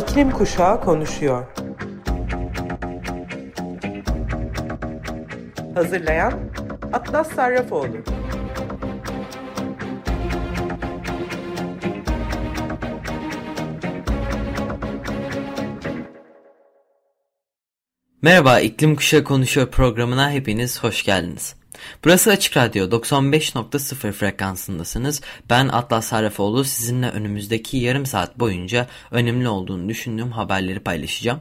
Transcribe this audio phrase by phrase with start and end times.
[0.00, 1.46] İklim Kuşağı konuşuyor.
[5.74, 6.32] Hazırlayan
[6.92, 7.96] Atlas Sarrafoğlu.
[18.22, 21.59] Merhaba, İklim Kuşağı Konuşuyor programına hepiniz hoş geldiniz.
[22.04, 25.20] Burası Açık Radyo 95.0 frekansındasınız.
[25.50, 31.40] Ben Atlas Sarrafoğlu sizinle önümüzdeki yarım saat boyunca önemli olduğunu düşündüğüm haberleri paylaşacağım.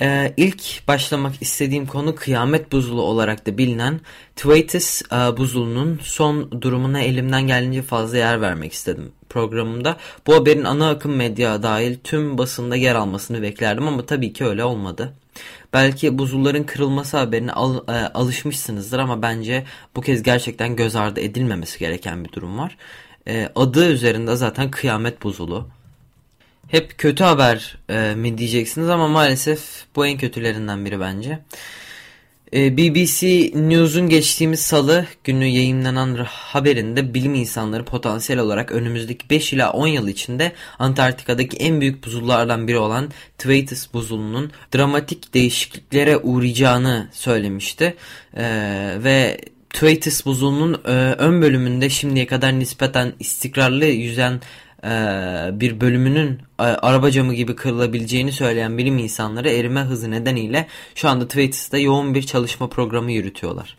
[0.00, 4.00] Ee, ilk başlamak istediğim konu kıyamet buzulu olarak da bilinen
[4.36, 9.96] Thwaites e, buzulunun son durumuna elimden geldiğince fazla yer vermek istedim programımda.
[10.26, 14.64] Bu haberin ana akım medya dahil tüm basında yer almasını beklerdim ama tabii ki öyle
[14.64, 15.14] olmadı.
[15.74, 19.64] Belki buzulların kırılması haberine al, e, alışmışsınızdır ama bence
[19.96, 22.76] bu kez gerçekten göz ardı edilmemesi gereken bir durum var.
[23.28, 25.68] E, adı üzerinde zaten kıyamet buzulu.
[26.68, 31.38] Hep kötü haber e, mi diyeceksiniz ama maalesef bu en kötülerinden biri bence.
[32.54, 39.72] Ee, BBC News'un geçtiğimiz salı günü yayınlanan haberinde bilim insanları potansiyel olarak önümüzdeki 5 ila
[39.72, 47.94] 10 yıl içinde Antarktika'daki en büyük buzullardan biri olan Thwaites buzulunun dramatik değişikliklere uğrayacağını söylemişti.
[48.36, 54.40] Ee, ve Thwaites buzulunun e, ön bölümünde şimdiye kadar nispeten istikrarlı yüzen
[55.60, 61.28] bir bölümünün e, araba camı gibi kırılabileceğini söyleyen bilim insanları erime hızı nedeniyle şu anda
[61.28, 63.76] Thwaitis'te yoğun bir çalışma programı yürütüyorlar.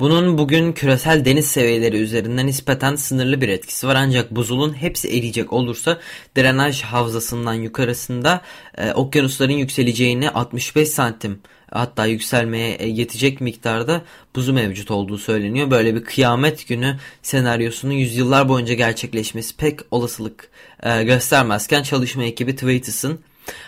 [0.00, 5.52] Bunun bugün küresel deniz seviyeleri üzerinden nispeten sınırlı bir etkisi var ancak buzulun hepsi eriyecek
[5.52, 5.98] olursa
[6.36, 8.40] drenaj havzasından yukarısında
[8.78, 11.40] e, okyanusların yükseleceğini 65 santim
[11.74, 14.02] hatta yükselmeye e, yetecek miktarda
[14.36, 15.70] buzu mevcut olduğu söyleniyor.
[15.70, 20.50] Böyle bir kıyamet günü senaryosunun yüzyıllar boyunca gerçekleşmesi pek olasılık
[20.82, 23.20] e, göstermezken çalışma ekibi Thwaitis'in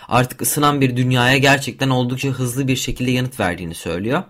[0.07, 4.23] artık ısınan bir dünyaya gerçekten oldukça hızlı bir şekilde yanıt verdiğini söylüyor.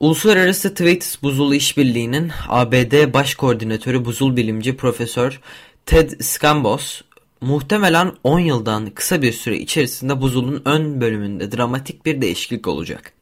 [0.00, 5.40] Uluslararası Thwaites Buzulu İşbirliği'nin ABD Baş Koordinatörü Buzul Bilimci Profesör
[5.86, 7.02] Ted Scambos
[7.42, 13.12] Muhtemelen 10 yıldan kısa bir süre içerisinde buzulun ön bölümünde dramatik bir değişiklik olacak.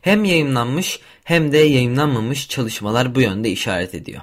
[0.00, 4.22] Hem yayınlanmış hem de yayınlanmamış çalışmalar bu yönde işaret ediyor.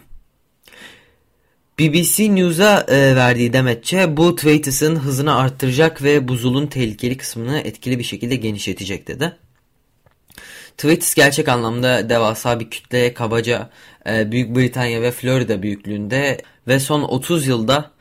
[1.79, 8.03] BBC News'a e, verdiği demetçe bu Thwaitis'in hızını arttıracak ve buzulun tehlikeli kısmını etkili bir
[8.03, 9.35] şekilde genişletecek dedi.
[10.77, 13.69] Thwaitis gerçek anlamda devasa bir kütle kabaca
[14.09, 17.96] e, Büyük Britanya ve Florida büyüklüğünde ve son 30 yılda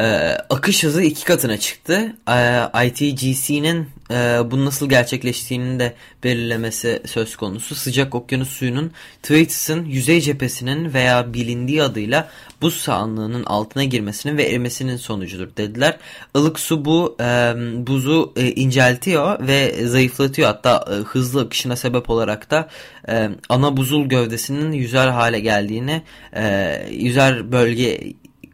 [0.00, 0.04] e,
[0.50, 2.16] akış hızı iki katına çıktı.
[2.28, 4.14] E, ITGC'nin e,
[4.50, 5.94] bunun nasıl gerçekleştiğini de
[6.24, 7.74] belirlemesi söz konusu.
[7.74, 8.92] Sıcak okyanus suyunun
[9.22, 12.28] Thwaitis'in yüzey cephesinin veya bilindiği adıyla
[12.62, 15.96] buz sahanlığının altına girmesinin ve erimesinin sonucudur dediler.
[16.36, 17.54] Ilık su bu e,
[17.86, 20.48] buzu e, inceltiyor ve zayıflatıyor.
[20.48, 22.68] Hatta e, hızlı akışına sebep olarak da
[23.08, 26.02] e, ana buzul gövdesinin yüzer hale geldiğini,
[26.36, 28.00] e, yüzer bölge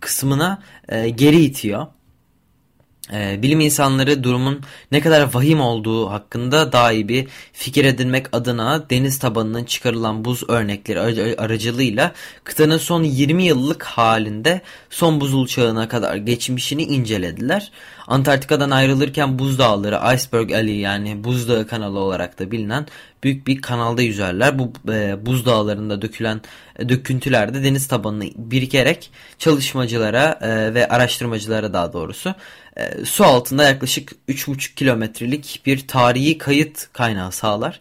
[0.04, 1.86] kısmına e, geri itiyor.
[3.12, 4.60] E, bilim insanları durumun
[4.92, 10.42] ne kadar vahim olduğu hakkında daha iyi bir fikir edinmek adına deniz tabanının çıkarılan buz
[10.48, 11.00] örnekleri
[11.38, 12.12] aracılığıyla
[12.44, 14.60] kıtanın son 20 yıllık halinde
[14.90, 17.72] son buzul çağına kadar geçmişini incelediler.
[18.06, 22.86] Antarktika'dan ayrılırken buzdağları Iceberg Alley yani buzdağı kanalı olarak da bilinen
[23.22, 24.58] büyük bir kanalda yüzerler.
[24.58, 26.40] Bu e, buzdağlarında dökülen
[26.78, 32.34] e, döküntüler de deniz tabanını birikerek çalışmacılara e, ve araştırmacılara daha doğrusu
[32.76, 37.80] e, su altında yaklaşık 3,5 kilometrelik bir tarihi kayıt kaynağı sağlar.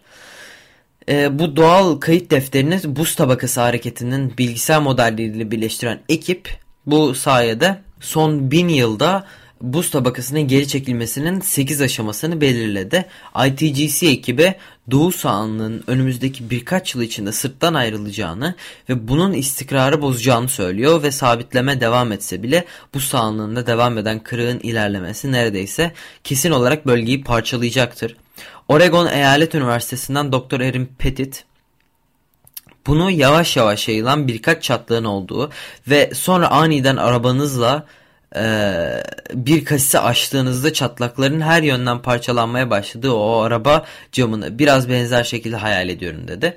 [1.08, 8.50] E, bu doğal kayıt defterini buz tabakası hareketinin bilgisayar modelleriyle birleştiren ekip bu sayede son
[8.50, 9.26] bin yılda
[9.72, 13.06] buz tabakasının geri çekilmesinin 8 aşamasını belirledi.
[13.46, 14.54] ITGC ekibi
[14.90, 18.54] Doğu sahanlığının önümüzdeki birkaç yıl içinde sırttan ayrılacağını
[18.88, 24.58] ve bunun istikrarı bozacağını söylüyor ve sabitleme devam etse bile bu sahanlığında devam eden kırığın
[24.58, 25.92] ilerlemesi neredeyse
[26.24, 28.16] kesin olarak bölgeyi parçalayacaktır.
[28.68, 30.60] Oregon Eyalet Üniversitesi'nden Dr.
[30.60, 31.44] Erin Pettit
[32.86, 35.50] bunu yavaş yavaş yayılan birkaç çatlığın olduğu
[35.88, 37.86] ve sonra aniden arabanızla
[38.36, 38.44] e,
[39.34, 45.88] bir kasisi açtığınızda çatlakların her yönden parçalanmaya başladığı o araba camını biraz benzer şekilde hayal
[45.88, 46.56] ediyorum dedi.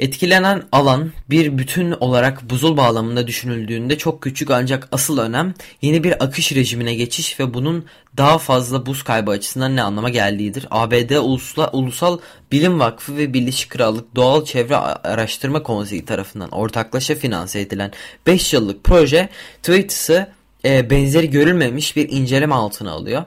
[0.00, 6.24] Etkilenen alan bir bütün olarak buzul bağlamında düşünüldüğünde çok küçük ancak asıl önem yeni bir
[6.24, 7.84] akış rejimine geçiş ve bunun
[8.16, 10.66] daha fazla buz kaybı açısından ne anlama geldiğidir.
[10.70, 12.18] ABD Ulusal, Ulusal
[12.52, 17.92] Bilim Vakfı ve Birleşik Krallık Doğal Çevre Araştırma Konseyi tarafından ortaklaşa finanse edilen
[18.26, 19.28] 5 yıllık proje
[19.62, 20.26] Thwaitis'ı
[20.64, 23.24] e, benzeri görülmemiş bir inceleme altına alıyor.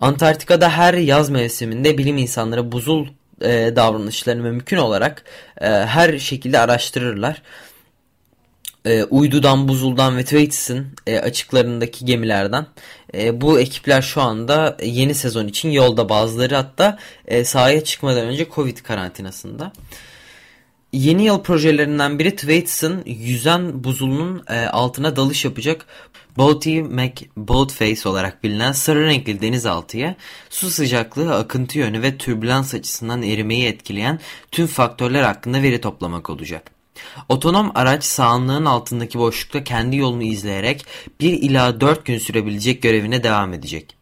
[0.00, 3.06] Antarktika'da her yaz mevsiminde bilim insanları buzul
[3.40, 5.24] e, davranışlarını mümkün olarak
[5.60, 7.42] e, her şekilde araştırırlar.
[8.84, 12.66] E, uydudan, buzuldan ve Thwaitis'in e, açıklarındaki gemilerden
[13.14, 18.46] e, bu ekipler şu anda yeni sezon için yolda bazıları hatta e, sahaya çıkmadan önce
[18.54, 19.72] Covid karantinasında.
[20.92, 25.86] Yeni yıl projelerinden biri Thwaitis'in yüzen buzulunun e, altına dalış yapacak
[26.36, 30.16] Boaty McBoatface olarak bilinen sarı renkli denizaltıya
[30.50, 36.70] su sıcaklığı, akıntı yönü ve türbülans açısından erimeyi etkileyen tüm faktörler hakkında veri toplamak olacak.
[37.28, 40.86] Otonom araç sağanlığın altındaki boşlukta kendi yolunu izleyerek
[41.20, 44.01] 1 ila 4 gün sürebilecek görevine devam edecek.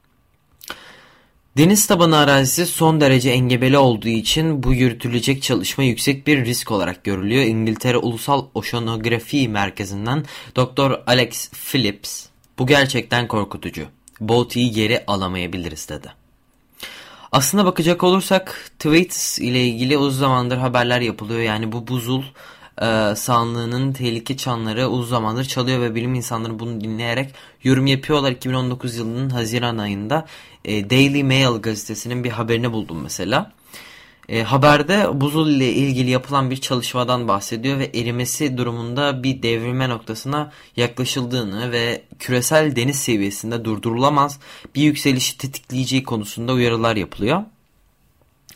[1.57, 7.05] Deniz tabanı arazisi son derece engebeli olduğu için bu yürütülecek çalışma yüksek bir risk olarak
[7.05, 7.43] görülüyor.
[7.43, 10.25] İngiltere Ulusal Oşanografi Merkezi'nden
[10.57, 11.03] Dr.
[11.07, 12.27] Alex Phillips
[12.59, 13.87] bu gerçekten korkutucu.
[14.21, 16.09] Boaty'yi geri alamayabiliriz dedi.
[17.33, 21.41] Aslına bakacak olursak Thwaites ile ilgili uzun zamandır haberler yapılıyor.
[21.41, 22.23] Yani bu buzul
[22.81, 28.33] e, sahanlığının tehlike çanları uzun zamandır çalıyor ve bilim insanları bunu dinleyerek yorum yapıyorlar.
[28.33, 30.27] 2019 yılının Haziran ayında
[30.65, 33.53] e, Daily Mail gazetesinin bir haberini buldum mesela.
[34.29, 40.53] E, haberde buzul ile ilgili yapılan bir çalışmadan bahsediyor ve erimesi durumunda bir devrilme noktasına
[40.77, 44.39] yaklaşıldığını ve küresel deniz seviyesinde durdurulamaz
[44.75, 47.43] bir yükselişi tetikleyeceği konusunda uyarılar yapılıyor.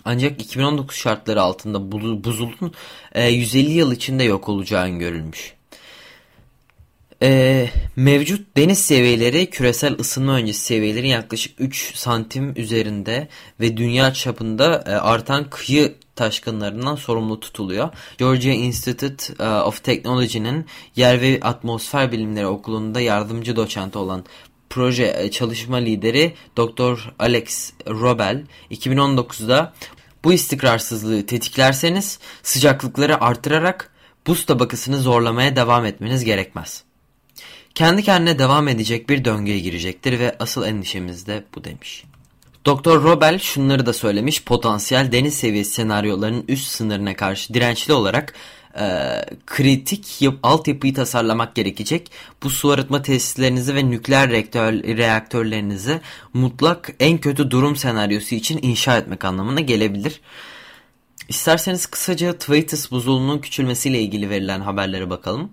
[0.05, 1.93] Ancak 2019 şartları altında
[2.25, 2.73] buzulun
[3.15, 5.55] e, 150 yıl içinde yok olacağı görülmüş.
[7.23, 13.29] E, mevcut deniz seviyeleri küresel ısınma öncesi seviyelerin yaklaşık 3 santim üzerinde
[13.61, 17.89] ve dünya çapında e, artan kıyı taşkınlarından sorumlu tutuluyor.
[18.19, 20.67] Georgia Institute e, of Technology'nin
[20.97, 24.25] Yer ve Atmosfer Bilimleri Okulu'nda yardımcı doçent olan
[24.75, 27.13] proje e, çalışma lideri Dr.
[27.19, 29.73] Alex Robel 2019'da
[30.25, 33.93] bu istikrarsızlığı tetiklerseniz sıcaklıkları artırarak
[34.27, 36.83] buz tabakasını zorlamaya devam etmeniz gerekmez.
[37.75, 42.05] Kendi kendine devam edecek bir döngüye girecektir ve asıl endişemiz de bu demiş.
[42.67, 48.35] Doktor Robel şunları da söylemiş potansiyel deniz seviyesi senaryolarının üst sınırına karşı dirençli olarak
[48.81, 52.11] e, kritik yap, altyapıyı tasarlamak gerekecek.
[52.43, 56.01] Bu su arıtma tesislerinizi ve nükleer reaktör, reaktörlerinizi
[56.35, 60.21] mutlak en kötü durum senaryosu için inşa etmek anlamına gelebilir.
[61.29, 65.51] İsterseniz kısaca Thwaites buzulunun küçülmesiyle ilgili verilen haberlere bakalım.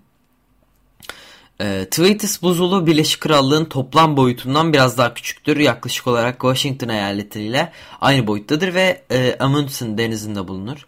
[1.62, 5.57] E, Thwaites buzulu Birleşik Krallığın toplam boyutundan biraz daha küçüktür.
[5.57, 7.71] Yaklaşık olarak Washington eyaletiyle
[8.01, 10.88] aynı boyuttadır ve e, Amundsen denizinde bulunur.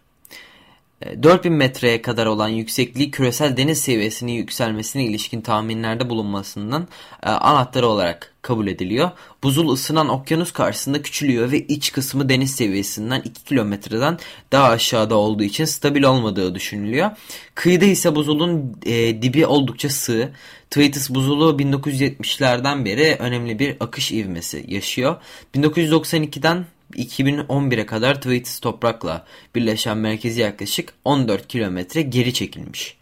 [1.22, 6.88] 4000 e, metreye kadar olan yüksekliği küresel deniz seviyesinin yükselmesine ilişkin tahminlerde bulunmasından
[7.22, 9.10] e, anahtarı olarak kabul ediliyor.
[9.42, 14.18] Buzul ısınan okyanus karşısında küçülüyor ve iç kısmı deniz seviyesinden 2 kilometreden
[14.52, 17.10] daha aşağıda olduğu için stabil olmadığı düşünülüyor.
[17.54, 20.32] Kıyıda ise buzulun e, dibi oldukça sığ.
[20.70, 25.16] Thwaites buzulu 1970'lerden beri önemli bir akış ivmesi yaşıyor.
[25.54, 26.66] 1992'den
[26.96, 32.96] 2011'e kadar Thwaites toprakla birleşen merkezi yaklaşık 14 kilometre geri çekilmiş.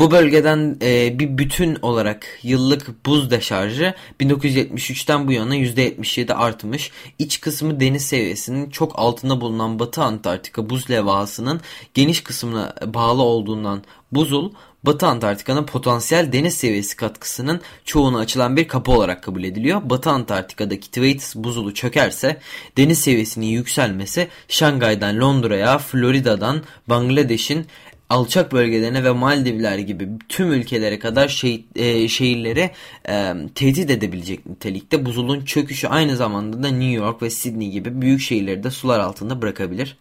[0.00, 6.90] Bu bölgeden e, bir bütün olarak yıllık buz deşarjı 1973'ten bu yana %77 artmış.
[7.18, 11.60] İç kısmı deniz seviyesinin çok altında bulunan Batı Antarktika buz levhasının
[11.94, 14.52] geniş kısmına bağlı olduğundan buzul
[14.86, 19.80] Batı Antarktika'nın potansiyel deniz seviyesi katkısının çoğuna açılan bir kapı olarak kabul ediliyor.
[19.84, 22.40] Batı Antarktika'daki Thwaites buzulu çökerse
[22.76, 27.66] deniz seviyesinin yükselmesi Şangay'dan Londra'ya, Florida'dan Bangladeş'in
[28.10, 32.70] alçak bölgelerine ve Maldivler gibi tüm ülkelere kadar şey, e, şehirleri
[33.08, 38.20] e, tehdit edebilecek nitelikte buzulun çöküşü aynı zamanda da New York ve Sydney gibi büyük
[38.20, 39.96] şehirleri de sular altında bırakabilir.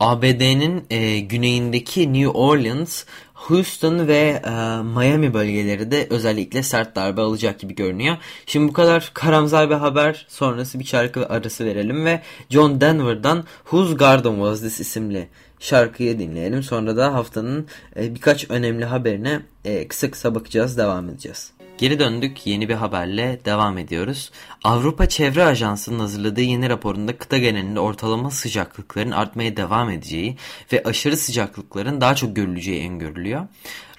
[0.00, 3.04] ABD'nin e, güneyindeki New Orleans,
[3.38, 4.50] Houston ve e,
[4.82, 8.16] Miami bölgeleri de özellikle sert darbe alacak gibi görünüyor.
[8.46, 13.94] Şimdi bu kadar karamsar bir haber sonrası bir şarkı arası verelim ve John Denver'dan Whose
[13.94, 15.28] Garden Was This isimli
[15.60, 16.62] şarkıyı dinleyelim.
[16.62, 17.66] Sonra da haftanın
[17.96, 21.57] e, birkaç önemli haberine e, kısa kısa bakacağız, devam edeceğiz.
[21.78, 24.30] Geri döndük yeni bir haberle devam ediyoruz.
[24.64, 30.36] Avrupa Çevre Ajansı'nın hazırladığı yeni raporunda kıta genelinde ortalama sıcaklıkların artmaya devam edeceği
[30.72, 33.46] ve aşırı sıcaklıkların daha çok görüleceği öngörülüyor.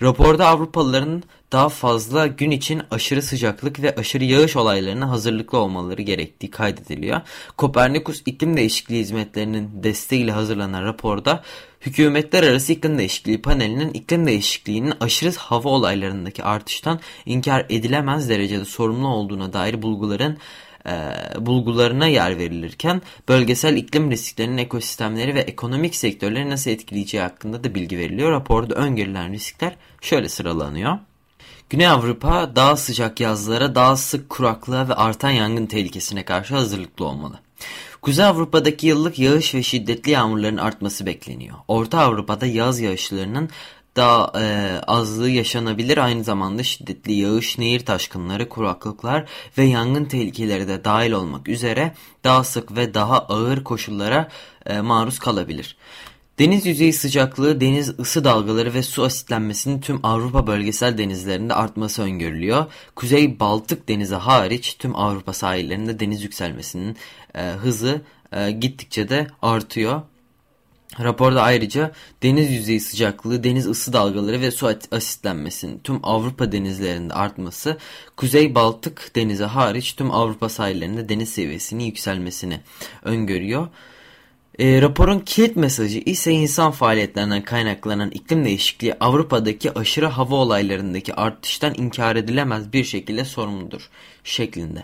[0.01, 6.51] Raporda Avrupalıların daha fazla gün için aşırı sıcaklık ve aşırı yağış olaylarına hazırlıklı olmaları gerektiği
[6.51, 7.21] kaydediliyor.
[7.57, 11.43] Kopernikus iklim değişikliği hizmetlerinin desteğiyle hazırlanan raporda
[11.81, 19.07] Hükümetler Arası İklim Değişikliği Paneli'nin iklim değişikliğinin aşırı hava olaylarındaki artıştan inkar edilemez derecede sorumlu
[19.07, 20.37] olduğuna dair bulguların
[20.85, 21.13] e,
[21.45, 27.97] bulgularına yer verilirken bölgesel iklim risklerinin ekosistemleri ve ekonomik sektörleri nasıl etkileyeceği hakkında da bilgi
[27.97, 28.31] veriliyor.
[28.31, 30.97] Raporda öngörülen riskler şöyle sıralanıyor.
[31.69, 37.39] Güney Avrupa daha sıcak yazlara, daha sık kuraklığa ve artan yangın tehlikesine karşı hazırlıklı olmalı.
[38.01, 41.55] Kuzey Avrupa'daki yıllık yağış ve şiddetli yağmurların artması bekleniyor.
[41.67, 43.49] Orta Avrupa'da yaz yağışlarının
[43.95, 45.97] daha e, azlığı yaşanabilir.
[45.97, 49.25] Aynı zamanda şiddetli yağış, nehir taşkınları, kuraklıklar
[49.57, 51.93] ve yangın tehlikeleri de dahil olmak üzere
[52.23, 54.29] daha sık ve daha ağır koşullara
[54.65, 55.77] e, maruz kalabilir.
[56.39, 62.65] Deniz yüzeyi sıcaklığı, deniz ısı dalgaları ve su asitlenmesinin tüm Avrupa bölgesel denizlerinde artması öngörülüyor.
[62.95, 66.97] Kuzey Baltık denizi hariç tüm Avrupa sahillerinde deniz yükselmesinin
[67.35, 70.01] e, hızı e, gittikçe de artıyor.
[70.99, 71.91] Raporda ayrıca
[72.23, 77.77] deniz yüzeyi sıcaklığı, deniz ısı dalgaları ve su asitlenmesinin tüm Avrupa denizlerinde artması,
[78.17, 82.59] Kuzey Baltık denizi hariç tüm Avrupa sahillerinde deniz seviyesinin yükselmesini
[83.03, 83.67] öngörüyor.
[84.59, 91.73] E, raporun kilit mesajı ise insan faaliyetlerinden kaynaklanan iklim değişikliği Avrupa'daki aşırı hava olaylarındaki artıştan
[91.77, 93.89] inkar edilemez bir şekilde sorumludur
[94.23, 94.83] şeklinde.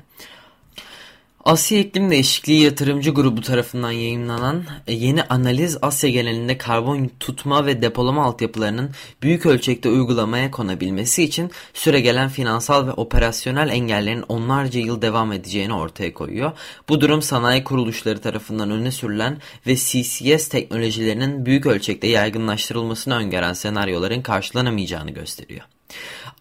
[1.45, 7.81] Asya İklim Değişikliği Yatırımcı Grubu tarafından yayınlanan e, yeni analiz Asya genelinde karbon tutma ve
[7.81, 8.91] depolama altyapılarının
[9.23, 16.13] büyük ölçekte uygulamaya konabilmesi için süregelen finansal ve operasyonel engellerin onlarca yıl devam edeceğini ortaya
[16.13, 16.51] koyuyor.
[16.89, 19.37] Bu durum sanayi kuruluşları tarafından öne sürülen
[19.67, 25.65] ve CCS teknolojilerinin büyük ölçekte yaygınlaştırılmasını öngören senaryoların karşılanamayacağını gösteriyor.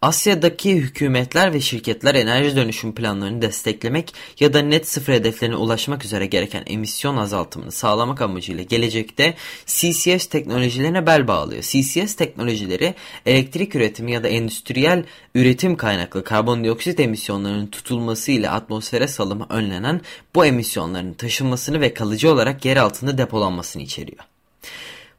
[0.02, 6.26] Asya'daki hükümetler ve şirketler enerji dönüşüm planlarını desteklemek ya da net sıfır hedeflerine ulaşmak üzere
[6.26, 9.34] gereken emisyon azaltımını sağlamak amacıyla gelecekte
[9.66, 11.62] CCS teknolojilerine bel bağlıyor.
[11.62, 12.94] CCS teknolojileri
[13.26, 20.00] elektrik üretimi ya da endüstriyel üretim kaynaklı karbondioksit emisyonlarının tutulması ile atmosfere salımı önlenen
[20.34, 24.24] bu emisyonların taşınmasını ve kalıcı olarak yer altında depolanmasını içeriyor.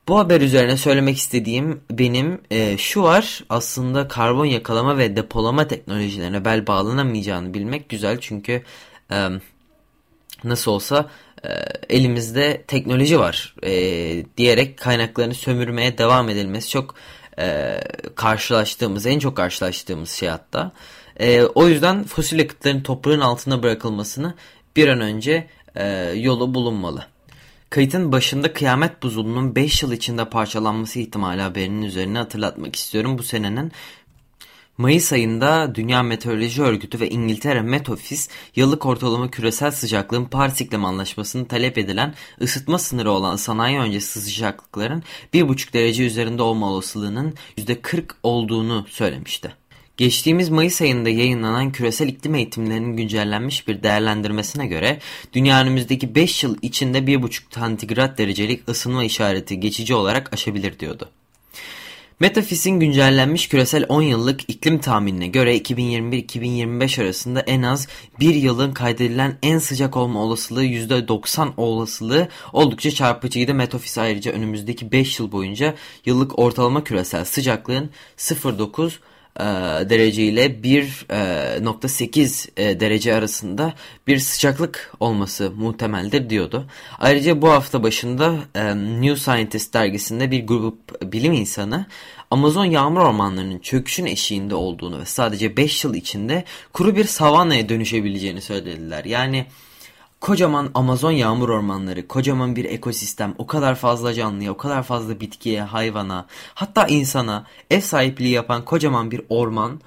[0.07, 6.45] Bu haber üzerine söylemek istediğim benim e, şu var aslında karbon yakalama ve depolama teknolojilerine
[6.45, 8.63] bel bağlanamayacağını bilmek güzel çünkü
[9.12, 9.29] e,
[10.43, 11.09] nasıl olsa
[11.43, 11.50] e,
[11.89, 13.71] elimizde teknoloji var e,
[14.38, 16.95] diyerek kaynaklarını sömürmeye devam edilmesi çok
[17.39, 17.79] e,
[18.15, 20.71] karşılaştığımız en çok karşılaştığımız şey hatta.
[21.19, 24.35] E, o yüzden fosil yakıtların toprağın altına bırakılmasını
[24.75, 27.14] bir an önce e, yolu bulunmalı.
[27.69, 33.17] Kayıtın başında kıyamet buzulunun 5 yıl içinde parçalanması ihtimali haberinin üzerine hatırlatmak istiyorum.
[33.17, 33.72] Bu senenin
[34.77, 38.22] Mayıs ayında Dünya Meteoroloji Örgütü ve İngiltere Met Office
[38.55, 45.03] yıllık ortalama küresel sıcaklığın Paris İklim Anlaşması'nı talep edilen ısıtma sınırı olan sanayi öncesi sıcaklıkların
[45.34, 49.64] 1,5 derece üzerinde olma olasılığının %40 olduğunu söylemişti.
[49.97, 54.99] Geçtiğimiz Mayıs ayında yayınlanan küresel iklim eğitimlerinin güncellenmiş bir değerlendirmesine göre
[55.33, 61.09] dünya önümüzdeki 5 yıl içinde 1,5 santigrat derecelik ısınma işareti geçici olarak aşabilir diyordu.
[62.19, 67.87] Metafis'in güncellenmiş küresel 10 yıllık iklim tahminine göre 2021-2025 arasında en az
[68.19, 73.53] bir yılın kaydedilen en sıcak olma olasılığı %90 olasılığı oldukça çarpıcıydı.
[73.53, 75.75] Metafis ayrıca önümüzdeki 5 yıl boyunca
[76.05, 78.91] yıllık ortalama küresel sıcaklığın 0.9
[79.39, 79.44] e,
[79.89, 83.74] derece ile 1.8 e, e, derece arasında
[84.08, 86.65] bir sıcaklık olması muhtemeldir diyordu.
[87.00, 88.36] Ayrıca bu hafta başında
[88.75, 91.86] New Scientist dergisinde bir grup bilim insanı
[92.32, 98.42] Amazon yağmur ormanlarının çöküşün eşiğinde olduğunu ve sadece 5 yıl içinde kuru bir savanaya dönüşebileceğini
[98.42, 99.06] söylediler.
[99.06, 99.46] Yani
[100.25, 105.62] kocaman Amazon yağmur ormanları, kocaman bir ekosistem, o kadar fazla canlıya, o kadar fazla bitkiye,
[105.62, 109.82] hayvana, hatta insana ev sahipliği yapan kocaman bir orman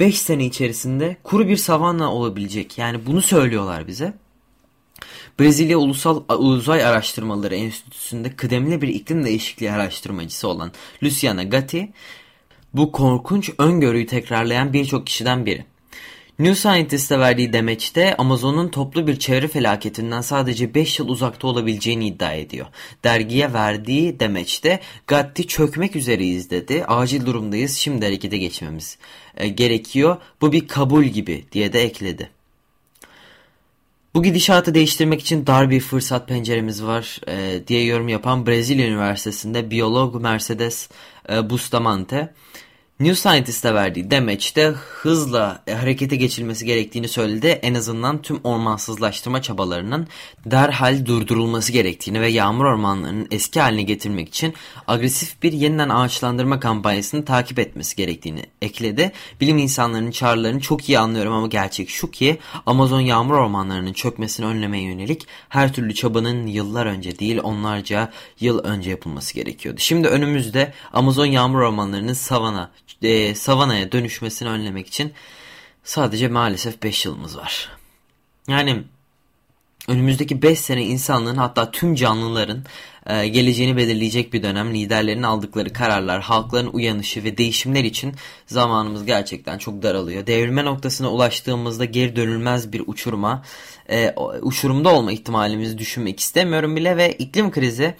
[0.00, 2.78] 5 sene içerisinde kuru bir savanna olabilecek.
[2.78, 4.14] Yani bunu söylüyorlar bize.
[5.40, 10.72] Brezilya Ulusal Uzay Araştırmaları Enstitüsü'nde kıdemli bir iklim değişikliği araştırmacısı olan
[11.02, 11.92] Luciana Gatti
[12.74, 15.64] bu korkunç öngörüyü tekrarlayan birçok kişiden biri.
[16.38, 22.32] New Scientist'e verdiği demeçte Amazon'un toplu bir çevre felaketinden sadece 5 yıl uzakta olabileceğini iddia
[22.32, 22.66] ediyor.
[23.04, 26.84] Dergiye verdiği demeçte Gatti çökmek üzereyiz dedi.
[26.88, 28.98] Acil durumdayız şimdi harekete geçmemiz
[29.36, 30.16] e, gerekiyor.
[30.40, 32.30] Bu bir kabul gibi diye de ekledi.
[34.14, 39.70] Bu gidişatı değiştirmek için dar bir fırsat penceremiz var e, diye yorum yapan Brezilya Üniversitesi'nde
[39.70, 40.88] biyolog Mercedes
[41.32, 42.34] e, Bustamante
[43.00, 47.46] New Scientist'e verdiği demeçte hızla e, harekete geçilmesi gerektiğini söyledi.
[47.46, 50.08] En azından tüm ormansızlaştırma çabalarının
[50.46, 54.54] derhal durdurulması gerektiğini ve yağmur ormanlarının eski haline getirmek için
[54.86, 59.12] agresif bir yeniden ağaçlandırma kampanyasını takip etmesi gerektiğini ekledi.
[59.40, 64.84] Bilim insanlarının çağrılarını çok iyi anlıyorum ama gerçek şu ki Amazon yağmur ormanlarının çökmesini önlemeye
[64.84, 69.80] yönelik her türlü çabanın yıllar önce değil onlarca yıl önce yapılması gerekiyordu.
[69.80, 72.70] Şimdi önümüzde Amazon yağmur ormanlarının savana
[73.02, 75.12] e, savanaya dönüşmesini önlemek için
[75.84, 77.68] sadece maalesef 5 yılımız var.
[78.48, 78.82] Yani
[79.88, 82.64] önümüzdeki 5 sene insanlığın hatta tüm canlıların
[83.06, 84.74] e, geleceğini belirleyecek bir dönem.
[84.74, 88.14] Liderlerin aldıkları kararlar, halkların uyanışı ve değişimler için
[88.46, 90.26] zamanımız gerçekten çok daralıyor.
[90.26, 93.44] Devrilme noktasına ulaştığımızda geri dönülmez bir uçurma,
[93.90, 97.94] e, uçurumda olma ihtimalimizi düşünmek istemiyorum bile ve iklim krizi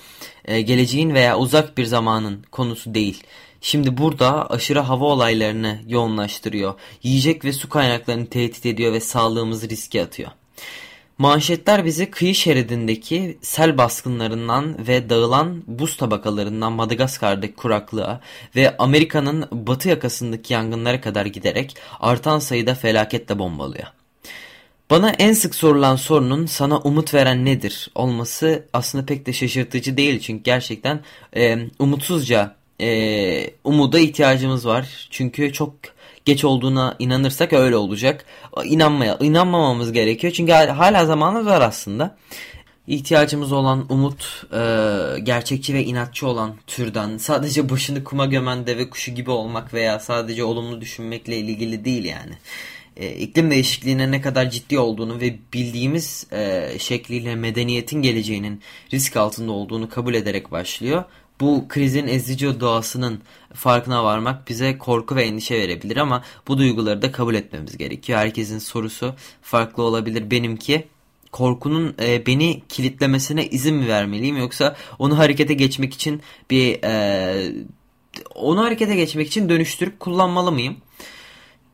[0.45, 3.23] e, geleceğin veya uzak bir zamanın konusu değil.
[3.61, 6.75] Şimdi burada aşırı hava olaylarını yoğunlaştırıyor.
[7.03, 10.31] Yiyecek ve su kaynaklarını tehdit ediyor ve sağlığımızı riske atıyor.
[11.19, 18.21] Manşetler bizi kıyı şeridindeki sel baskınlarından ve dağılan buz tabakalarından Madagaskar'daki kuraklığa
[18.57, 23.87] ve Amerika'nın batı yakasındaki yangınlara kadar giderek artan sayıda felaketle bombalıyor.
[24.91, 30.21] Bana en sık sorulan sorunun sana umut veren nedir olması aslında pek de şaşırtıcı değil
[30.21, 31.01] çünkü gerçekten
[31.37, 35.09] e, umutsuzca e, umuda ihtiyacımız var.
[35.11, 35.75] Çünkü çok
[36.25, 38.25] geç olduğuna inanırsak öyle olacak.
[38.65, 40.33] İnanmaya, inanmamamız gerekiyor.
[40.33, 42.17] Çünkü hala zamanımız var aslında.
[42.87, 44.59] İhtiyacımız olan umut, e,
[45.23, 50.45] gerçekçi ve inatçı olan türden sadece başını kuma gömen deve kuşu gibi olmak veya sadece
[50.45, 52.35] olumlu düşünmekle ilgili değil yani.
[52.97, 58.61] E, iklim değişikliğine ne kadar ciddi olduğunu ve bildiğimiz e, şekliyle medeniyetin geleceğinin
[58.93, 61.05] risk altında olduğunu kabul ederek başlıyor
[61.41, 63.21] bu krizin ezici doğasının
[63.55, 68.19] farkına varmak bize korku ve endişe verebilir ama bu duyguları da kabul etmemiz gerekiyor.
[68.19, 70.31] Herkesin sorusu farklı olabilir.
[70.31, 70.89] Benimki
[71.33, 77.53] korkunun e, beni kilitlemesine izin mi vermeliyim yoksa onu harekete geçmek için bir e,
[78.35, 80.77] onu harekete geçmek için dönüştürüp kullanmalı mıyım?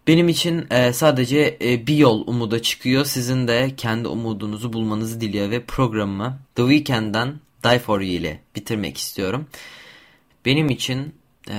[0.06, 3.04] Benim için e, sadece e, bir yol umuda çıkıyor.
[3.04, 8.98] Sizin de kendi umudunuzu bulmanızı diliyor ve programımı The Weeknd'den Die For You ile bitirmek
[8.98, 9.46] istiyorum.
[10.44, 11.14] Benim için
[11.50, 11.56] e,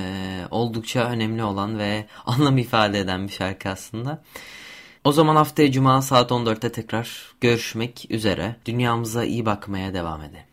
[0.51, 4.23] oldukça önemli olan ve anlam ifade eden bir şarkı aslında.
[5.03, 8.55] O zaman haftaya Cuma saat 14'te tekrar görüşmek üzere.
[8.65, 10.45] Dünyamıza iyi bakmaya devam edelim.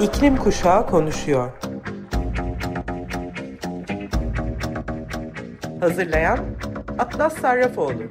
[0.00, 1.65] İklim Kuşağı konuşuyor.
[5.86, 6.38] Hazırlayan
[6.98, 8.02] Atlas Sarrafoğlu